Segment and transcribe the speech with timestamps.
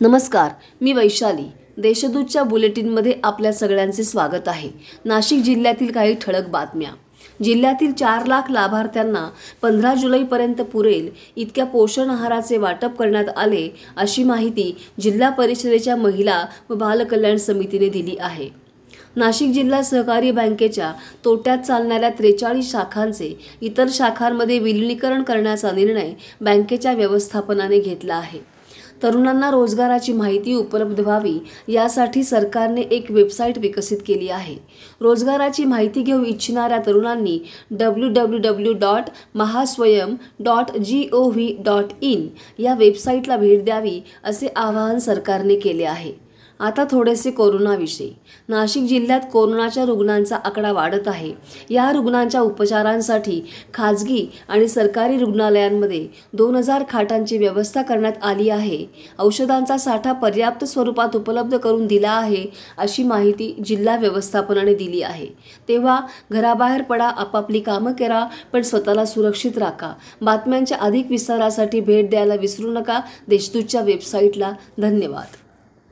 [0.00, 0.50] नमस्कार
[0.82, 1.42] मी वैशाली.
[1.76, 4.68] देशदूतच्या बुलेटिनमध्ये आपल्या सगळ्यांचे स्वागत आहे.
[5.04, 6.90] नाशिक जिल्ह्यातील काही ठळक बातम्या.
[7.44, 9.26] जिल्ह्यातील चार लाख लाभार्थ्यांना
[9.62, 14.70] पंधरा जुलैपर्यंत पुरेल इतक्या पोषण आहाराचे वाटप करण्यात आले अशी माहिती
[15.00, 18.48] जिल्हा परिषदेच्या महिला व बालकल्याण समितीने दिली आहे.
[19.16, 20.92] नाशिक जिल्हा सहकारी बँकेच्या
[21.24, 28.53] तोट्यात चालणाऱ्या त्रेचाळीस शाखांचे इतर शाखांमध्ये विलिनीकरण करण्याचा निर्णय बँकेच्या व्यवस्थापनाने घेतला आहे.
[29.02, 31.38] तरुणांना रोजगाराची माहिती उपलब्ध व्हावी
[31.68, 34.56] यासाठी सरकारने एक वेबसाईट विकसित केली आहे.
[35.00, 37.38] रोजगाराची माहिती घेऊ इच्छिणाऱ्या तरुणांनी
[37.70, 42.26] W W W dot Mahaswayam dot G O V dot in
[42.58, 46.23] या वेबसाईटला भेट द्यावी असे आवाहन सरकारने केले आहे.
[46.60, 48.12] आता थोडेसे कोरोनाविषयी.
[48.48, 51.32] नाशिक जिल्ह्यात कोरोनाच्या रुग्णांचा आकडा वाढत आहे.
[51.70, 53.40] या रुग्णांच्या उपचारांसाठी
[53.74, 58.86] खाजगी आणि सरकारी रुग्णालयांमध्ये दोन हजार खाटांची व्यवस्था करण्यात आली आहे.
[59.18, 62.44] औषधांचा साठा पर्याप्त स्वरूपात उपलब्ध करून दिला आहे
[62.78, 65.26] अशी माहिती जिल्हा व्यवस्थापनाने दिली आहे.
[65.68, 66.00] तेव्हा
[66.32, 69.92] घराबाहेर पडा आपापली कामं करा पण स्वतःला सुरक्षित राखा.
[70.22, 73.00] बातम्यांच्या अधिक विस्तारासाठी भेट द्यायला विसरू नका.
[73.28, 75.36] देशदूतच्या वेबसाईटला धन्यवाद.